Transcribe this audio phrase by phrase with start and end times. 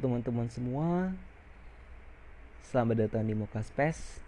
[0.00, 1.12] Teman-teman semua.
[2.64, 4.24] Selamat datang di Moka Space.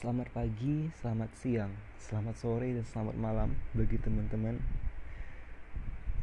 [0.00, 1.68] Selamat pagi, selamat siang,
[2.00, 4.56] selamat sore, dan selamat malam bagi teman-teman.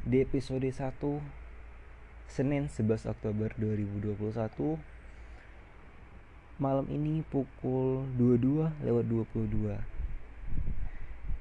[0.01, 0.81] Di episode 1
[2.25, 4.33] Senin 11 Oktober 2021
[6.57, 9.77] Malam ini pukul 22 lewat 22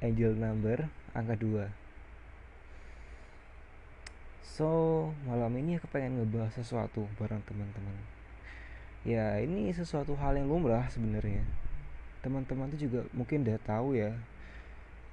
[0.05, 1.84] Angel number angka 2
[4.45, 4.69] So,
[5.25, 7.97] malam ini aku pengen ngebahas sesuatu bareng teman-teman.
[9.01, 11.41] Ya, ini sesuatu hal yang lumrah sebenarnya.
[12.21, 14.13] Teman-teman tuh juga mungkin udah tahu ya.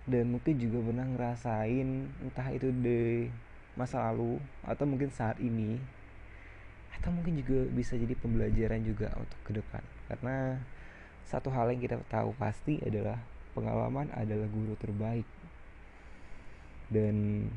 [0.04, 3.32] Dan mungkin juga pernah ngerasain entah itu di
[3.80, 4.36] masa lalu
[4.68, 5.80] atau mungkin saat ini
[7.00, 9.80] atau mungkin juga bisa jadi pembelajaran juga untuk ke depan.
[10.12, 10.60] Karena
[11.24, 13.16] satu hal yang kita tahu pasti adalah
[13.56, 15.26] pengalaman adalah guru terbaik.
[16.92, 17.48] Dan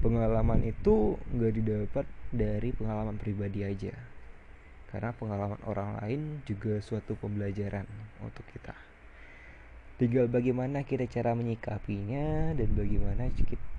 [0.00, 3.92] pengalaman itu nggak didapat dari pengalaman pribadi aja.
[4.90, 7.86] Karena pengalaman orang lain juga suatu pembelajaran
[8.24, 8.74] untuk kita.
[10.00, 13.28] Tinggal bagaimana kita cara menyikapinya dan bagaimana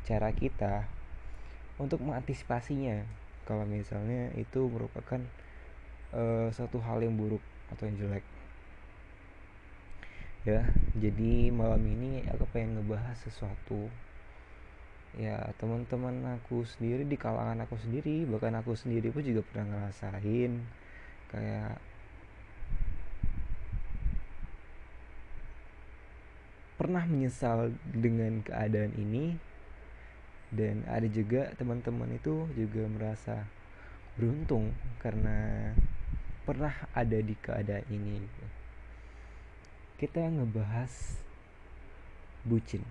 [0.05, 0.85] cara kita
[1.81, 3.03] untuk mengantisipasinya.
[3.49, 5.19] Kalau misalnya itu merupakan
[6.13, 7.41] uh, satu hal yang buruk
[7.73, 8.25] atau yang jelek.
[10.45, 13.89] Ya jadi malam ini aku pengen ngebahas sesuatu
[15.19, 20.51] ya teman-teman aku sendiri di kalangan aku sendiri bahkan aku sendiri pun juga pernah ngerasain.
[21.31, 21.79] Kayak
[26.79, 29.35] pernah menyesal dengan keadaan ini
[30.51, 33.35] dan ada juga teman-teman itu juga merasa
[34.15, 35.71] beruntung karena
[36.43, 38.19] pernah ada di keadaan ini.
[39.99, 41.21] Kita ngebahas
[42.41, 42.81] bucin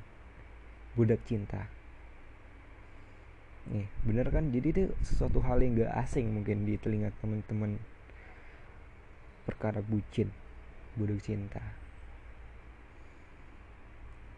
[0.95, 1.80] budak cinta
[3.69, 4.49] nih bener kan?
[4.49, 7.77] Jadi itu sesuatu hal yang gak asing mungkin di telinga teman-teman
[9.45, 10.33] perkara bucin
[10.97, 11.61] budak cinta.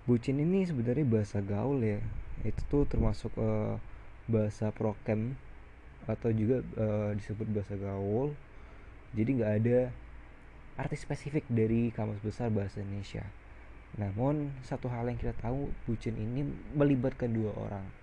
[0.03, 2.03] Bucin ini sebenarnya bahasa gaul ya.
[2.43, 3.79] Itu tuh termasuk uh,
[4.27, 5.39] bahasa prokem
[6.11, 8.35] atau juga uh, disebut bahasa gaul.
[9.15, 9.79] Jadi nggak ada
[10.75, 13.23] arti spesifik dari kamus besar bahasa Indonesia.
[13.95, 18.02] Namun satu hal yang kita tahu bucin ini melibatkan dua orang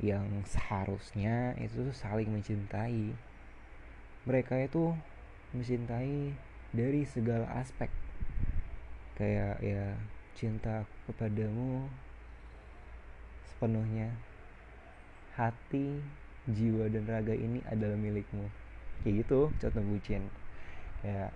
[0.00, 3.12] yang seharusnya itu saling mencintai.
[4.24, 4.96] Mereka itu
[5.52, 6.32] mencintai
[6.72, 7.92] dari segala aspek.
[9.18, 9.98] Kayak ya
[10.32, 11.84] cinta kepadamu
[13.52, 14.16] sepenuhnya.
[15.36, 16.00] Hati
[16.48, 18.48] jiwa dan raga ini adalah milikmu.
[19.04, 20.22] Kayak gitu contoh bucin.
[21.04, 21.28] Ya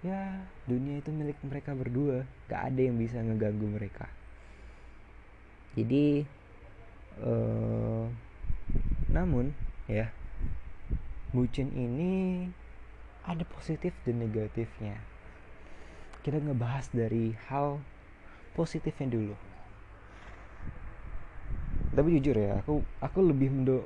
[0.00, 2.28] ya dunia itu milik mereka berdua.
[2.52, 4.08] Gak ada yang bisa ngeganggu mereka.
[5.78, 6.26] Jadi
[7.24, 8.04] uh,
[9.10, 9.52] namun
[9.90, 10.14] ya
[11.30, 12.46] bucin ini
[13.26, 14.98] ada positif dan negatifnya.
[16.20, 17.80] Kita ngebahas dari hal
[18.52, 19.34] positifnya dulu.
[21.90, 23.82] Tapi jujur ya aku aku lebih mendo,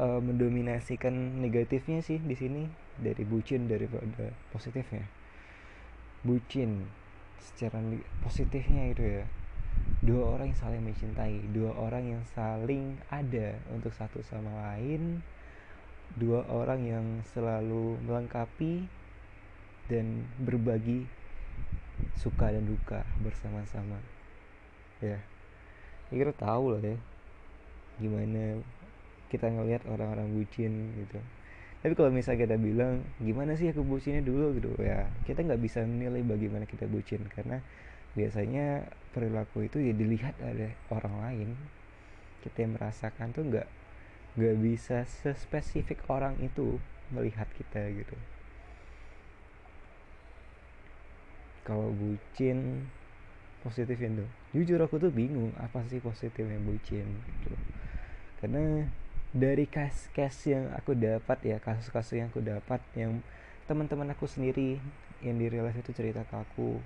[0.00, 2.66] uh, mendominasikan negatifnya sih di sini
[2.98, 5.06] dari bucin daripada positifnya.
[6.24, 6.88] Bucin
[7.38, 7.78] secara
[8.24, 9.24] positifnya itu ya
[10.04, 15.24] dua orang yang saling mencintai dua orang yang saling ada untuk satu sama lain
[16.14, 18.84] dua orang yang selalu melengkapi
[19.88, 21.08] dan berbagi
[22.18, 23.98] suka dan duka bersama-sama.
[25.02, 25.18] Ya
[26.14, 26.94] kira tahu lah ya
[27.98, 28.62] gimana
[29.26, 31.18] kita ngelihat orang-orang bucin gitu.
[31.82, 34.56] Tapi kalau misalnya kita bilang gimana sih aku bucinnya dulu?
[34.56, 37.60] gitu ya kita nggak bisa menilai bagaimana kita bucin karena
[38.14, 41.48] biasanya perilaku itu ya dilihat oleh orang lain.
[42.42, 43.68] Kita yang merasakan tuh nggak
[44.34, 46.82] nggak bisa sespesifik orang itu
[47.14, 48.16] melihat kita gitu.
[51.64, 52.90] Kalau bucin
[53.64, 57.56] positif itu jujur aku tuh bingung apa sih positifnya bucin gitu.
[58.38, 58.84] Karena
[59.32, 63.24] dari case-case yang aku dapat ya kasus-kasus yang aku dapat yang
[63.64, 64.76] teman-teman aku sendiri
[65.24, 66.78] yang di itu cerita ke aku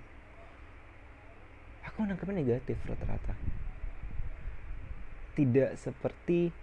[1.98, 3.34] aku nangkepnya negatif rata-rata.
[5.34, 6.54] Tidak seperti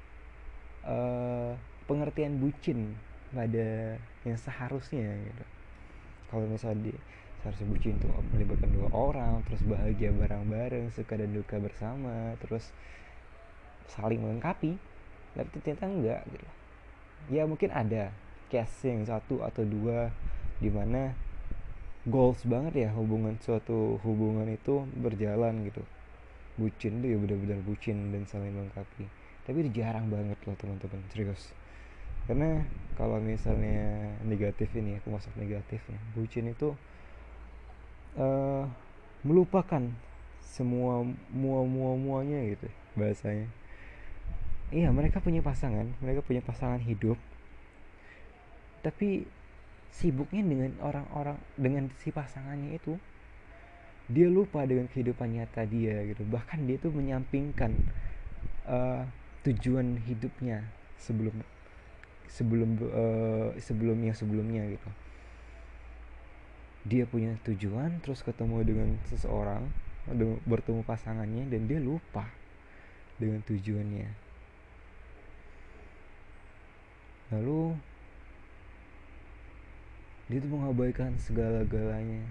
[0.87, 1.59] uh,
[1.91, 2.95] pengertian bucin
[3.35, 5.43] pada yang seharusnya gitu.
[6.31, 6.93] Kalau misalnya di
[7.43, 12.71] seharusnya bucin itu melibatkan dua orang terus bahagia bareng-bareng suka dan duka bersama terus
[13.91, 14.79] saling melengkapi
[15.35, 16.47] tapi ternyata enggak gitu.
[17.27, 18.15] Ya mungkin ada
[18.47, 20.15] case yang satu atau dua
[20.63, 21.11] di mana
[22.05, 25.81] goals banget ya hubungan suatu hubungan itu berjalan gitu.
[26.55, 29.09] Bucin tuh ya benar-benar bucin dan saling melengkapi.
[29.45, 31.51] Tapi jarang banget loh teman-teman serius.
[32.25, 32.65] Karena
[32.97, 36.73] kalau misalnya negatif ini aku masuk negatifnya bucin itu
[38.17, 38.65] uh,
[39.21, 39.83] melupakan
[40.41, 43.49] semua mua mua muanya gitu bahasanya.
[44.73, 47.19] Iya mereka punya pasangan mereka punya pasangan hidup.
[48.81, 49.25] Tapi
[49.95, 52.99] sibuknya dengan orang-orang dengan si pasangannya itu
[54.11, 56.27] dia lupa dengan kehidupan nyata dia gitu.
[56.27, 57.71] Bahkan dia tuh menyampingkan
[58.67, 59.07] uh,
[59.47, 60.67] tujuan hidupnya
[60.99, 61.41] sebelum
[62.27, 64.89] sebelum uh, sebelumnya sebelumnya gitu.
[66.85, 69.65] Dia punya tujuan terus ketemu dengan seseorang
[70.45, 72.29] bertemu pasangannya dan dia lupa
[73.17, 74.09] dengan tujuannya.
[77.33, 77.73] Lalu
[80.25, 82.25] dia tuh mengabaikan segala-galanya.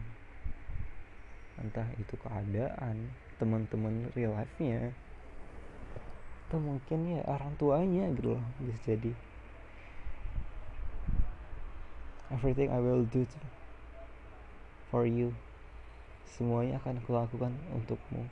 [1.62, 4.90] Entah itu keadaan teman-teman real life nya
[6.54, 9.10] atau mungkin ya orang tuanya gitu loh bisa jadi.
[12.30, 13.38] Everything I will do to,
[14.90, 15.34] for you
[16.30, 18.26] semuanya akan kulakukan untukmu.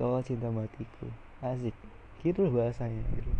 [0.00, 1.12] Kau cinta matiku.
[1.44, 1.76] Asik.
[2.24, 3.32] Gitu loh bahasanya gitu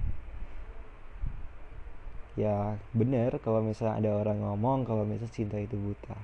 [2.32, 6.16] ya bener kalau misalnya ada orang ngomong kalau misalnya cinta itu buta.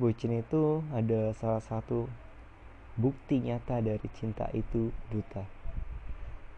[0.00, 2.08] Bucin itu ada salah satu
[2.96, 5.44] bukti nyata dari cinta itu buta.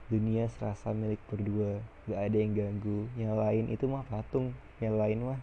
[0.07, 1.83] Dunia serasa milik berdua.
[2.07, 3.11] Gak ada yang ganggu.
[3.19, 4.55] Yang lain itu mah patung.
[4.79, 5.41] Yang lain mah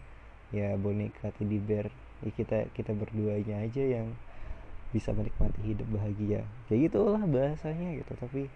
[0.56, 1.92] ya boneka teddy bear.
[2.24, 4.16] Ya kita kita berduanya aja yang
[4.88, 6.48] bisa menikmati hidup bahagia.
[6.72, 8.12] Kayak gitulah bahasanya gitu.
[8.16, 8.48] Tapi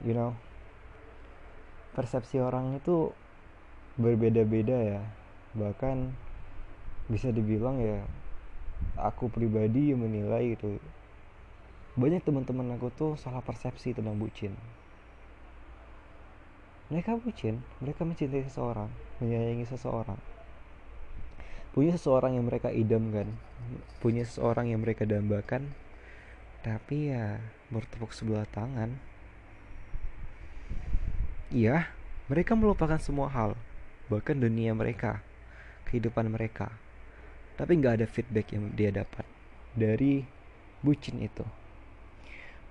[0.00, 0.32] you know
[1.94, 3.14] persepsi orang itu
[3.96, 5.02] berbeda-beda ya.
[5.54, 6.10] Bahkan
[7.06, 8.02] bisa dibilang ya
[8.98, 10.80] aku pribadi menilai itu
[11.94, 14.56] banyak teman-teman aku tuh salah persepsi tentang bucin
[16.90, 18.90] mereka bucin mereka mencintai seseorang
[19.22, 20.18] menyayangi seseorang.
[21.74, 23.34] Punya seseorang yang mereka idamkan
[23.98, 25.72] punya seseorang yang mereka dambakan.
[26.64, 28.96] Tapi ya bertepuk sebelah tangan
[31.54, 31.86] Iya,
[32.26, 33.54] mereka melupakan semua hal,
[34.10, 35.22] bahkan dunia mereka,
[35.86, 36.74] kehidupan mereka.
[37.54, 39.22] Tapi nggak ada feedback yang dia dapat
[39.78, 40.26] dari
[40.82, 41.46] bucin itu.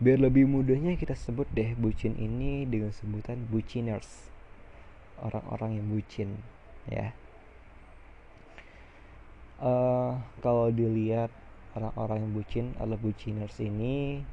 [0.03, 4.27] Biar lebih mudahnya kita sebut deh bucin ini dengan sebutan buciners.
[5.23, 6.43] Orang-orang yang bucin,
[6.91, 7.15] ya.
[9.63, 11.31] Uh, kalau dilihat
[11.79, 14.27] orang-orang yang bucin adalah buciners ini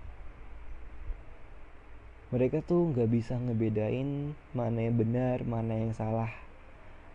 [2.30, 6.30] mereka tuh nggak bisa ngebedain mana yang benar mana yang salah.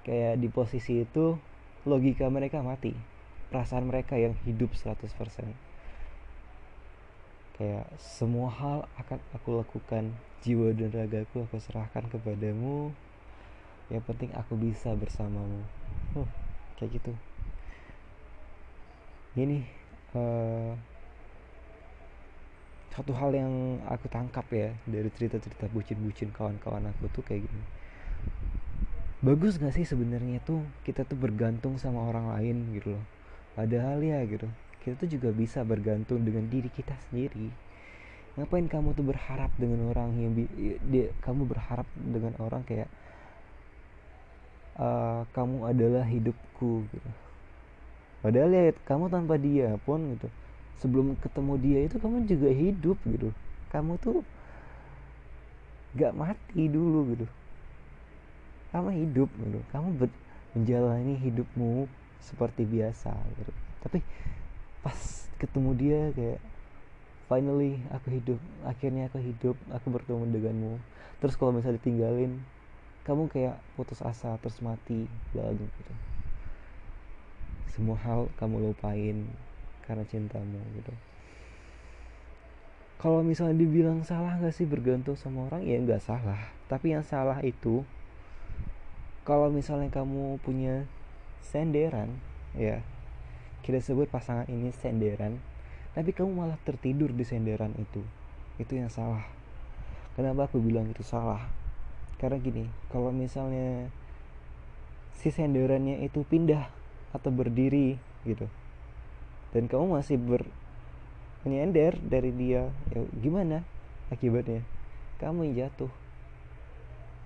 [0.06, 1.40] Kayak di posisi itu
[1.88, 2.94] logika mereka mati.
[3.50, 5.76] Perasaan mereka yang hidup 100%
[7.56, 10.12] kayak semua hal akan aku lakukan
[10.44, 12.92] jiwa dan ragaku aku serahkan kepadamu.
[13.88, 15.64] Yang penting aku bisa bersamamu.
[16.14, 16.28] Huh,
[16.76, 17.14] kayak gitu.
[19.40, 19.64] Ini
[20.16, 20.76] uh,
[22.96, 27.66] satu hal yang aku tangkap ya dari cerita-cerita bucin-bucin kawan-kawan aku tuh kayak gini.
[29.20, 33.04] Bagus gak sih sebenarnya tuh kita tuh bergantung sama orang lain gitu loh.
[33.52, 34.48] Padahal ya gitu
[34.80, 37.52] kita tuh juga bisa bergantung dengan diri kita sendiri.
[38.40, 40.32] Ngapain kamu tuh berharap dengan orang yang
[40.88, 42.88] dia kamu berharap dengan orang kayak
[44.80, 47.10] uh, kamu adalah hidupku gitu.
[48.24, 50.32] Padahal ya kamu tanpa dia pun gitu
[50.80, 53.30] sebelum ketemu dia itu kamu juga hidup gitu.
[53.72, 54.24] Kamu tuh
[55.96, 57.26] gak mati dulu gitu.
[58.76, 59.60] Kamu hidup gitu.
[59.72, 59.88] Kamu
[60.56, 61.88] menjalani hidupmu
[62.20, 63.52] seperti biasa gitu.
[63.84, 64.00] Tapi
[64.84, 65.00] pas
[65.40, 66.40] ketemu dia kayak
[67.32, 68.40] finally aku hidup.
[68.68, 69.56] Akhirnya aku hidup.
[69.72, 70.74] Aku bertemu denganmu.
[71.24, 72.44] Terus kalau misalnya ditinggalin
[73.06, 75.94] kamu kayak putus asa terus mati banget gitu.
[77.72, 79.30] Semua hal kamu lupain
[79.86, 80.94] karena cintamu gitu.
[82.96, 85.62] Kalau misalnya dibilang salah gak sih bergantung sama orang?
[85.62, 86.50] Ya nggak salah.
[86.66, 87.86] Tapi yang salah itu
[89.28, 90.86] kalau misalnya kamu punya
[91.42, 92.18] senderan
[92.58, 92.82] ya
[93.66, 95.38] kita sebut pasangan ini senderan
[95.94, 98.02] tapi kamu malah tertidur di senderan itu.
[98.58, 99.26] Itu yang salah.
[100.18, 101.46] Kenapa aku bilang itu salah?
[102.18, 103.92] Karena gini kalau misalnya
[105.14, 106.70] si senderannya itu pindah
[107.14, 107.96] atau berdiri
[108.28, 108.50] gitu
[109.56, 110.44] dan kamu masih ber
[111.48, 112.68] menyender dari dia.
[112.92, 113.64] Ya gimana
[114.12, 114.68] akibatnya?
[115.24, 115.92] Kamu yang jatuh.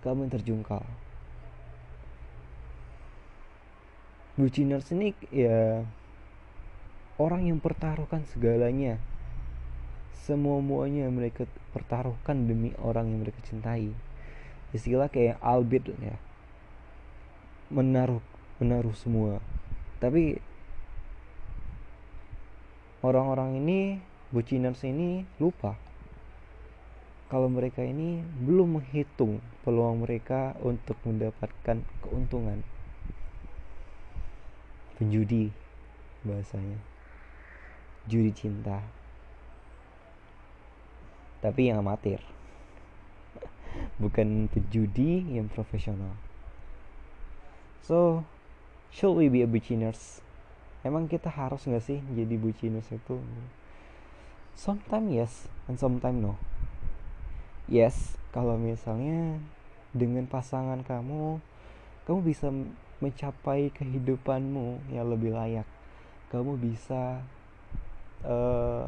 [0.05, 0.86] Kamu yang terjungkal.
[4.38, 5.81] Buciners ini ya
[7.17, 9.01] orang yang pertaruhkan segalanya.
[10.13, 13.89] Semua muanya mereka pertaruhkan demi orang yang mereka cintai.
[14.69, 16.21] Istilah kayak albit ya.
[17.74, 18.21] Menaruh
[18.62, 19.41] menaruh semua.
[19.98, 20.38] Tapi
[23.01, 23.79] orang-orang ini
[24.32, 25.79] buciners ini lupa
[27.29, 32.65] kalau mereka ini belum menghitung peluang mereka untuk mendapatkan keuntungan.
[34.98, 35.53] Penjudi
[36.25, 36.82] bahasanya.
[38.10, 38.82] Judi cinta.
[41.46, 42.18] Tapi yang amatir.
[44.01, 46.18] Bukan penjudi yang profesional.
[47.86, 48.25] So
[48.89, 50.25] should we be a buciners
[50.86, 53.19] emang kita harus nggak sih jadi buciners itu?
[54.55, 55.33] Sometimes yes
[55.67, 56.33] and sometimes no.
[57.69, 59.41] Yes kalau misalnya
[59.95, 61.41] dengan pasangan kamu
[62.05, 62.50] kamu bisa
[63.00, 65.67] mencapai kehidupanmu yang lebih layak.
[66.29, 67.24] Kamu bisa
[68.25, 68.86] uh,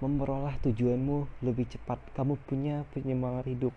[0.00, 2.00] memperoleh tujuanmu lebih cepat.
[2.16, 3.74] Kamu punya penyemangat hidup.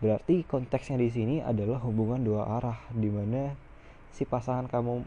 [0.00, 3.52] Berarti konteksnya di sini adalah hubungan dua arah di mana
[4.10, 5.04] si pasangan kamu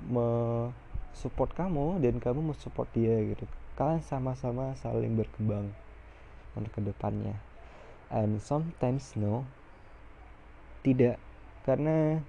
[1.13, 3.45] support kamu dan kamu support dia gitu.
[3.73, 5.73] Kalian sama-sama saling berkembang
[6.53, 7.37] untuk ke depannya
[8.13, 9.45] and sometimes no
[10.85, 11.17] tidak.
[11.63, 12.19] Karena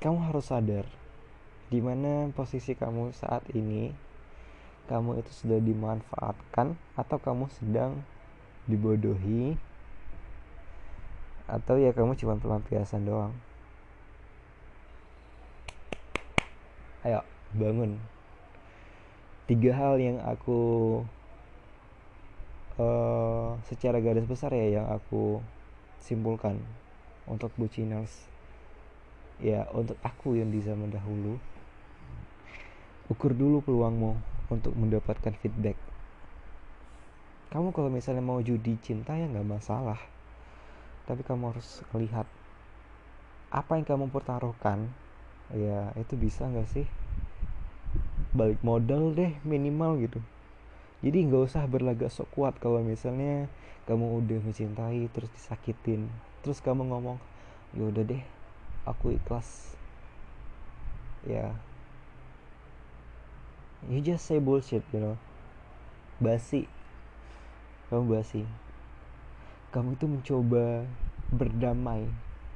[0.00, 0.88] kamu harus sadar
[1.68, 3.92] di mana posisi kamu saat ini
[4.84, 8.04] kamu itu sudah dimanfaatkan atau kamu sedang
[8.68, 9.56] dibodohi
[11.48, 13.32] atau ya kamu cuma pelampiasan doang
[17.04, 17.20] ayo
[17.52, 18.00] bangun.
[19.44, 20.60] Tiga hal yang aku
[22.80, 25.44] uh, secara garis besar ya yang aku
[26.00, 26.60] simpulkan
[27.28, 28.28] untuk buciners
[29.40, 31.36] ya untuk aku yang di zaman dahulu
[33.12, 34.16] ukur dulu peluangmu
[34.48, 35.76] untuk mendapatkan feedback.
[37.52, 40.00] Kamu kalau misalnya mau judi cinta ya nggak masalah.
[41.04, 42.24] Tapi kamu harus lihat
[43.52, 44.88] apa yang kamu pertaruhkan
[45.52, 46.86] ya itu bisa nggak sih?
[48.32, 50.24] Balik modal deh minimal gitu.
[51.04, 53.52] Jadi nggak usah berlagak sok kuat kalau misalnya
[53.84, 56.08] kamu udah mencintai terus disakitin.
[56.40, 57.20] Terus kamu ngomong
[57.76, 58.22] ya udah deh
[58.88, 59.76] aku ikhlas.
[61.28, 61.52] Ya.
[63.84, 65.16] You just say bullshit you know.
[66.24, 66.64] Basi.
[67.92, 68.48] Kamu basi.
[69.76, 70.88] Kamu itu mencoba
[71.28, 72.08] berdamai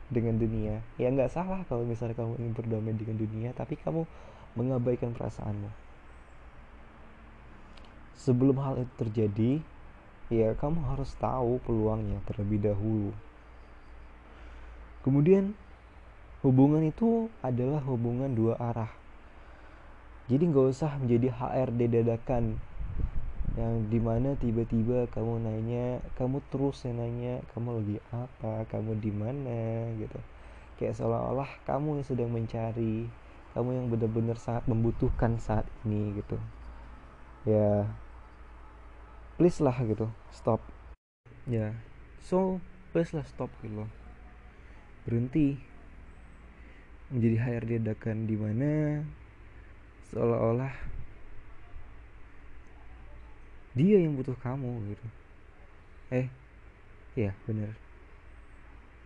[0.08, 0.80] dengan dunia.
[0.96, 4.08] Ya nggak salah kalau misalnya kamu ingin berdamai dengan dunia tapi kamu
[4.56, 5.70] mengabaikan perasaanmu.
[8.18, 9.52] Sebelum hal itu terjadi
[10.28, 13.12] ya kamu harus tahu peluangnya terlebih dahulu.
[15.04, 15.56] Kemudian
[16.44, 18.92] hubungan itu adalah hubungan dua arah.
[20.28, 22.60] Jadi nggak usah menjadi HRD dadakan
[23.58, 28.62] yang di mana tiba-tiba kamu nanya kamu terus nanya kamu lagi apa?
[28.70, 29.90] Kamu di mana?
[29.98, 30.18] gitu.
[30.78, 33.10] Kayak seolah-olah kamu yang sedang mencari
[33.58, 36.38] kamu yang benar-benar sangat membutuhkan saat ini gitu.
[37.42, 37.90] Ya
[39.34, 40.06] please lah gitu.
[40.30, 40.62] Stop.
[41.50, 41.74] Ya
[42.22, 42.62] so
[42.94, 43.90] please lah stop gitu.
[45.02, 45.58] Berhenti.
[47.10, 49.02] Menjadi HRD dadakan di mana?
[50.14, 50.97] Seolah-olah
[53.76, 55.06] dia yang butuh kamu gitu.
[56.14, 56.28] Eh
[57.18, 57.76] ya bener.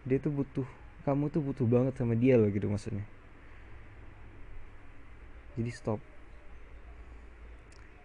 [0.07, 0.66] Dia tuh butuh
[1.02, 3.02] kamu tuh butuh banget sama dia loh gitu maksudnya.
[5.59, 5.99] Jadi stop.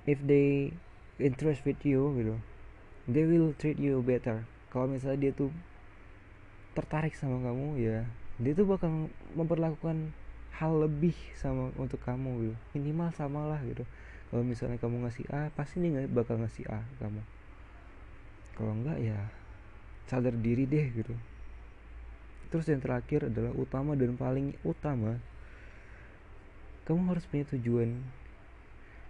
[0.08, 0.72] If they
[1.20, 2.36] interest with you gitu
[3.08, 4.48] they will treat you better.
[4.74, 5.54] Kalau misalnya dia tuh
[6.78, 8.06] tertarik sama kamu ya
[8.38, 10.14] dia tuh bakal memperlakukan
[10.54, 12.56] hal lebih sama untuk kamu gitu.
[12.78, 13.86] Minimal samalah gitu
[14.28, 17.24] kalau misalnya kamu ngasih A pasti dia nggak bakal ngasih A kamu.
[18.60, 19.20] Kalau enggak ya
[20.08, 21.16] sadar diri deh gitu.
[22.52, 25.20] Terus yang terakhir adalah utama dan paling utama.
[26.88, 28.04] Kamu harus punya tujuan.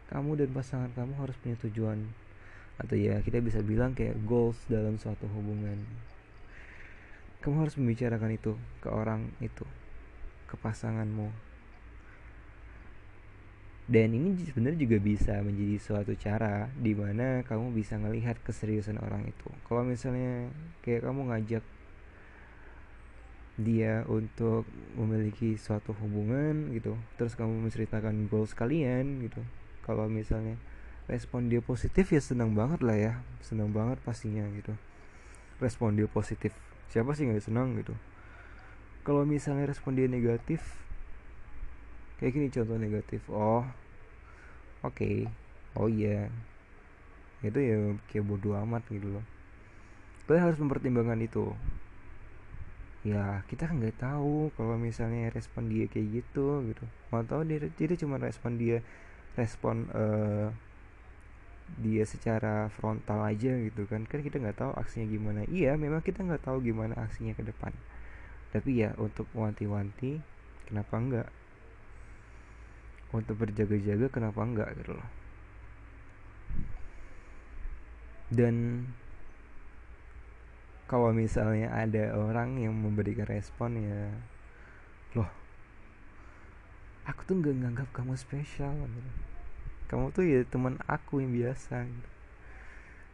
[0.10, 2.10] Kamu dan pasangan kamu harus punya tujuan.
[2.78, 5.82] Atau ya kita bisa bilang kayak goals dalam suatu hubungan.
[7.42, 9.66] Kamu harus membicarakan itu ke orang itu
[10.50, 11.47] ke pasanganmu
[13.88, 19.24] dan ini sebenarnya juga bisa menjadi suatu cara di mana kamu bisa melihat keseriusan orang
[19.24, 19.48] itu.
[19.64, 20.52] Kalau misalnya
[20.84, 21.64] kayak kamu ngajak
[23.58, 29.42] dia untuk memiliki suatu hubungan gitu terus kamu menceritakan goals kalian gitu
[29.82, 30.62] kalau misalnya
[31.10, 34.76] respon dia positif ya senang banget lah ya senang banget pastinya gitu.
[35.64, 36.52] Respon dia positif
[36.92, 37.96] siapa sih nggak senang gitu?
[39.08, 40.60] Kalau misalnya respon dia negatif
[42.18, 43.22] kayak gini contoh negatif.
[43.30, 43.64] Oh
[44.82, 44.94] oke.
[44.94, 45.30] Okay.
[45.78, 46.30] oh iya.
[46.30, 47.50] Yeah.
[47.54, 47.78] itu ya
[48.10, 49.26] kayak bodoh amat gitu loh.
[50.26, 51.54] Kalian harus mempertimbangkan itu.
[53.06, 56.84] Ya kita kan nggak tahu kalau misalnya respon dia kayak gitu gitu.
[57.14, 58.82] Mau tahu dia jadi cuma respon dia
[59.38, 60.50] respon uh,
[61.78, 64.10] dia secara frontal aja gitu kan.
[64.10, 65.46] Kan kita nggak tahu aksinya gimana.
[65.46, 67.72] Iya memang kita nggak tahu gimana aksinya ke depan.
[68.50, 70.20] Tapi ya untuk wanti-wanti
[70.68, 71.28] kenapa enggak
[73.16, 75.10] untuk berjaga-jaga kenapa enggak gitu loh
[78.28, 78.84] dan
[80.88, 84.12] kalau misalnya ada orang yang memberikan respon ya
[85.16, 85.32] loh
[87.08, 89.12] aku tuh nggak nganggap kamu spesial gitu.
[89.88, 92.10] kamu tuh ya teman aku yang biasa gitu.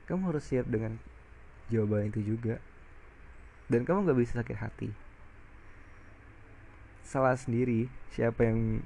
[0.09, 0.97] kamu harus siap dengan
[1.69, 2.57] jawaban itu juga
[3.69, 4.89] dan kamu nggak bisa sakit hati
[7.05, 8.81] salah sendiri siapa yang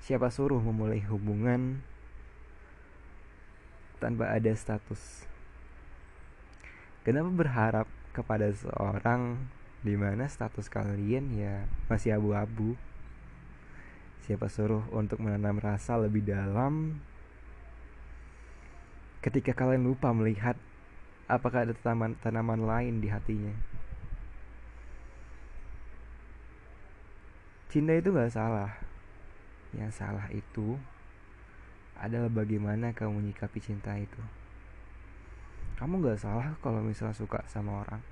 [0.00, 1.84] siapa suruh memulai hubungan
[4.00, 5.28] tanpa ada status
[7.04, 9.38] kenapa berharap kepada seorang
[9.80, 12.76] di mana status kalian ya masih abu-abu.
[14.28, 17.00] Siapa suruh untuk menanam rasa lebih dalam
[19.24, 20.56] ketika kalian lupa melihat
[21.28, 23.56] apakah ada tanaman tanaman lain di hatinya.
[27.72, 28.74] Cinta itu gak salah.
[29.76, 30.78] Yang salah itu
[32.00, 34.22] adalah bagaimana kamu menyikapi cinta itu.
[35.76, 38.02] Kamu gak salah kalau misalnya suka sama orang.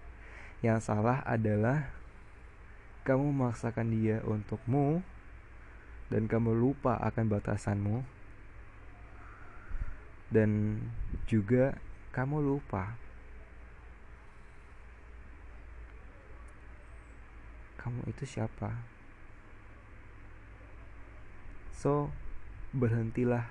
[0.60, 1.88] Yang salah adalah
[3.04, 5.00] kamu memaksakan dia untukmu
[6.12, 8.04] dan kamu lupa akan batasanmu.
[10.28, 10.80] Dan
[11.24, 11.80] juga
[12.12, 12.96] kamu lupa
[17.80, 18.97] kamu itu siapa
[21.78, 22.10] so
[22.74, 23.46] berhentilah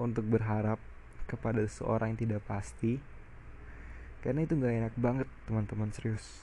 [0.00, 0.80] untuk berharap
[1.28, 2.96] kepada seorang yang tidak pasti.
[4.24, 6.42] Karena itu gak enak banget teman-teman serius.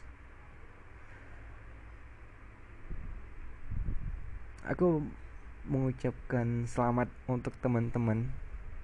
[4.69, 5.01] Aku
[5.65, 8.29] mengucapkan selamat untuk teman-teman.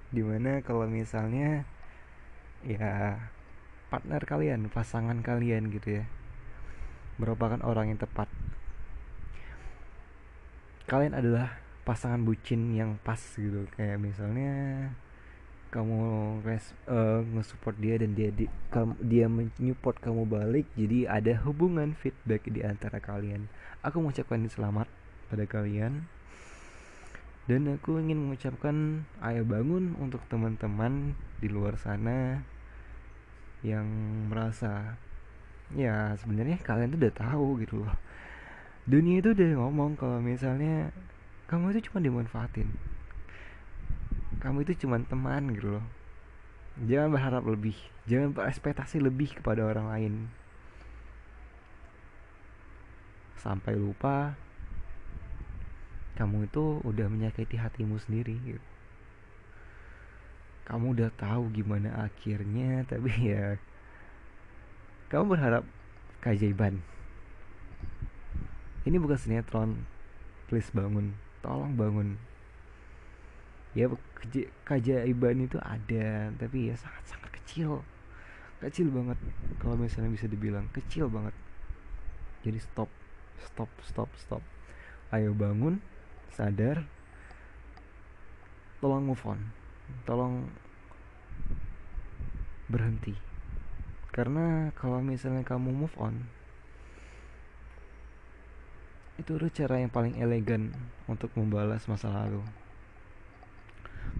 [0.10, 1.64] Di mana kalau misalnya
[2.66, 3.22] ya
[3.94, 6.06] partner kalian pasangan kalian gitu ya
[7.22, 8.28] merupakan orang yang tepat.
[10.90, 13.68] Kalian adalah pasangan bucin yang pas gitu.
[13.76, 14.52] Kayak misalnya
[15.76, 16.00] kamu
[16.48, 21.92] res uh, nge-support dia dan dia di, kamu, dia menyupport kamu balik jadi ada hubungan
[22.00, 23.52] feedback di antara kalian.
[23.84, 24.88] Aku mengucapkan selamat
[25.28, 26.08] pada kalian.
[27.52, 32.40] Dan aku ingin mengucapkan ayo bangun untuk teman-teman di luar sana
[33.68, 33.84] yang
[34.32, 34.96] merasa
[35.76, 37.92] ya sebenarnya kalian tuh udah tahu gitu loh.
[38.88, 40.96] Dunia itu udah ngomong kalau misalnya
[41.52, 42.72] kamu itu cuma dimanfaatin.
[44.40, 45.86] Kamu itu cuma teman gitu loh.
[46.88, 47.76] Jangan berharap lebih.
[48.08, 50.14] Jangan berekspektasi lebih kepada orang lain.
[53.36, 54.40] Sampai lupa
[56.16, 58.68] kamu itu udah menyakiti hatimu sendiri gitu.
[60.62, 63.60] kamu udah tahu gimana akhirnya tapi ya
[65.12, 65.68] kamu berharap
[66.24, 66.80] keajaiban.
[68.88, 69.84] Ini bukan sinetron.
[70.48, 72.18] Please bangun tolong bangun.
[73.74, 73.88] Ya
[74.68, 77.82] keajaiban itu ada tapi ya sangat sangat kecil.
[78.62, 79.18] Kecil banget.
[79.58, 81.34] Kalau misalnya bisa dibilang kecil banget.
[82.46, 82.90] Jadi stop
[83.42, 84.44] stop stop stop.
[85.10, 85.82] Ayo bangun
[86.34, 86.86] sadar.
[88.82, 89.40] Tolong move on.
[90.06, 90.50] Tolong
[92.70, 93.14] berhenti.
[94.12, 96.41] Karena kalau misalnya kamu move on
[99.20, 100.72] itu adalah cara yang paling elegan
[101.08, 102.44] untuk membalas masa lalu.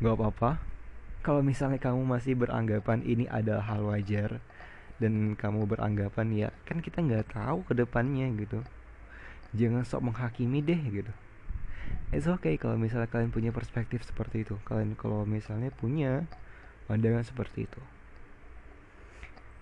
[0.04, 0.60] Gak apa-apa.
[1.22, 4.42] Kalau misalnya kamu masih beranggapan ini adalah hal wajar
[4.98, 8.66] dan kamu beranggapan ya kan kita nggak tahu ke depannya gitu.
[9.54, 11.14] Jangan sok menghakimi deh gitu.
[12.10, 14.58] It's okay kalau misalnya kalian punya perspektif seperti itu.
[14.66, 16.26] Kalian kalau misalnya punya
[16.90, 17.82] pandangan seperti itu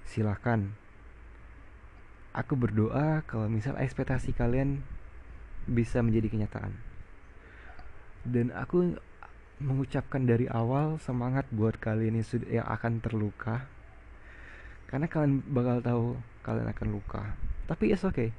[0.10, 0.74] silahkan
[2.34, 4.82] aku berdoa kalau misal ekspektasi kalian
[5.70, 6.74] bisa menjadi kenyataan.
[8.26, 8.98] Dan aku
[9.62, 13.70] mengucapkan dari awal semangat buat kalian yang sudah yang akan terluka.
[14.90, 16.06] Karena kalian bakal tahu
[16.42, 17.24] kalian akan luka.
[17.70, 18.30] Tapi oke okay.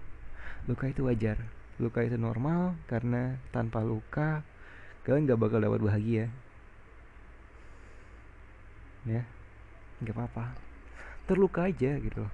[0.66, 1.38] luka itu wajar.
[1.80, 4.44] Luka itu normal karena tanpa luka
[5.06, 6.26] kalian gak bakal dapat bahagia.
[9.06, 9.24] Ya
[10.00, 10.56] nggak apa-apa.
[11.28, 12.24] Terluka aja gitu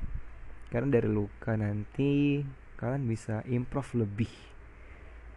[0.71, 2.43] karena dari luka nanti
[2.77, 4.33] kalian bisa improve lebih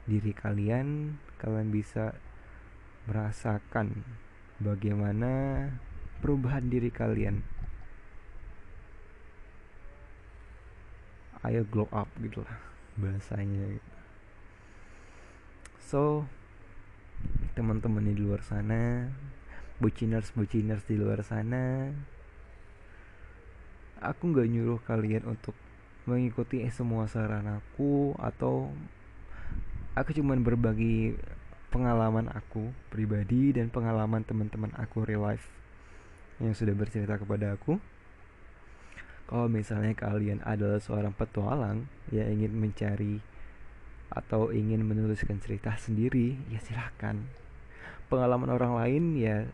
[0.09, 2.17] diri kalian kalian bisa
[3.05, 4.01] merasakan
[4.57, 5.69] bagaimana
[6.19, 7.45] perubahan diri kalian
[11.47, 12.59] ayo glow up gitu lah
[12.99, 13.91] bahasanya gitu.
[15.79, 16.01] so
[17.55, 19.07] teman-teman di luar sana
[19.79, 21.87] buciners buciners di luar sana
[24.03, 25.55] aku nggak nyuruh kalian untuk
[26.03, 28.71] mengikuti semua saran aku atau
[29.97, 31.17] aku cuman berbagi
[31.69, 35.49] pengalaman aku pribadi dan pengalaman teman-teman aku real life
[36.41, 37.77] yang sudah bercerita kepada aku.
[39.29, 43.21] Kalau misalnya kalian adalah seorang petualang yang ingin mencari
[44.09, 47.29] atau ingin menuliskan cerita sendiri ya silahkan.
[48.09, 49.45] Pengalaman orang lain ya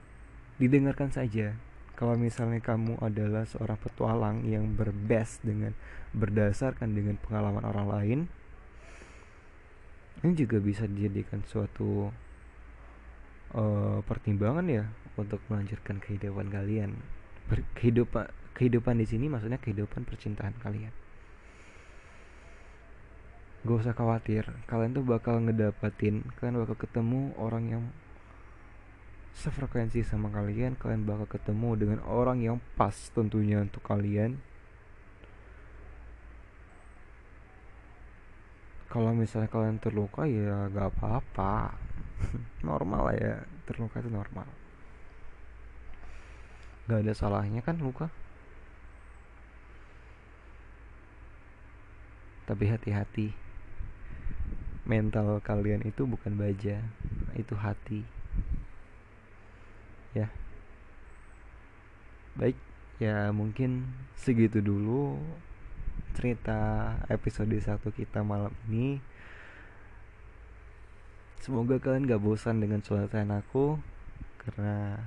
[0.55, 1.59] didengarkan saja.
[1.99, 5.75] Kalau misalnya kamu adalah seorang petualang yang berbest dengan
[6.15, 8.19] berdasarkan dengan pengalaman orang lain
[10.25, 12.09] ini juga bisa dijadikan suatu
[13.53, 14.89] uh, pertimbangan ya
[15.21, 16.97] untuk melanjutkan kehidupan kalian.
[17.45, 18.25] Ber kehidupan
[18.57, 20.89] kehidupan di sini maksudnya kehidupan percintaan kalian.
[23.65, 27.83] Gak usah khawatir kalian tuh bakal ngedapatin kalian bakal ketemu orang yang
[29.35, 34.39] sefrekuensi sama kalian kalian bakal ketemu dengan orang yang pas tentunya untuk kalian
[38.95, 41.75] kalau misalnya kalian terluka ya gak apa-apa.
[42.63, 43.35] Normal lah ya.
[43.67, 44.47] Terluka itu normal.
[46.87, 48.07] Gak ada salahnya kan luka?
[52.47, 53.35] Tapi hati-hati.
[54.87, 56.79] Mental kalian itu bukan baja
[57.35, 57.99] itu hati.
[60.15, 60.31] Ya.
[62.39, 62.55] Baik
[62.95, 65.19] ya mungkin segitu dulu
[66.15, 69.03] cerita episode satu kita malam ini.
[71.43, 73.77] Semoga kalian gak bosan dengan suaranya aku
[74.41, 74.97] karena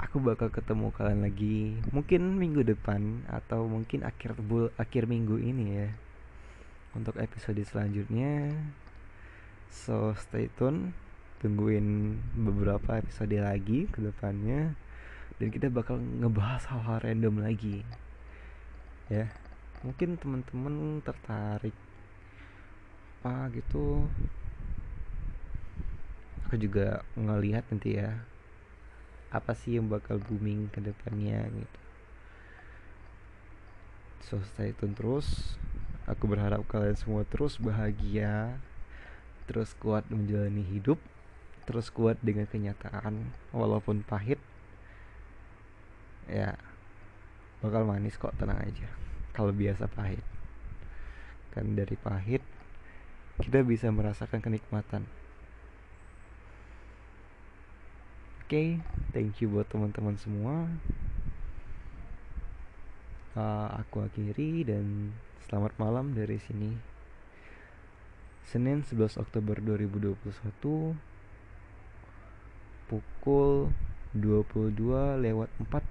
[0.00, 5.64] aku bakal ketemu kalian lagi mungkin minggu depan atau mungkin akhir bul akhir minggu ini
[5.84, 5.90] ya
[6.96, 8.56] untuk episode selanjutnya.
[9.68, 10.96] So stay tune
[11.44, 14.78] tungguin beberapa episode lagi ke depannya
[15.38, 17.86] dan kita bakal ngebahas hal-hal random lagi.
[19.08, 19.28] Ya
[19.82, 21.76] mungkin teman-teman tertarik
[23.22, 24.06] apa gitu.
[26.48, 28.26] Aku juga ngelihat nanti ya
[29.32, 31.80] apa sih yang bakal booming ke depannya gitu.
[34.26, 35.56] So stay tune terus.
[36.10, 38.58] Aku berharap kalian semua terus bahagia
[39.46, 40.98] terus kuat menjalani hidup
[41.66, 44.38] terus kuat dengan kenyataan walaupun pahit
[46.28, 46.54] ya
[47.62, 48.86] bakal manis kok tenang aja.
[49.32, 50.22] Kalau biasa pahit.
[51.54, 52.42] Kan dari pahit
[53.40, 55.08] kita bisa merasakan kenikmatan.
[58.44, 58.68] Oke okay,
[59.16, 60.68] thank you buat teman-teman semua.
[63.32, 65.16] Uh, aku akhiri dan
[65.48, 66.76] selamat malam dari sini.
[68.44, 70.20] Senin 11 Oktober 2021
[72.92, 73.72] pukul
[74.12, 74.76] 22
[75.24, 75.81] lewat 43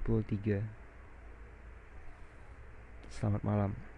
[3.12, 3.91] Selamat malam